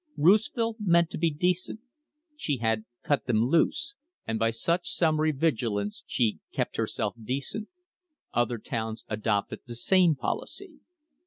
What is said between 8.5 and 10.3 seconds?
towns adopted the same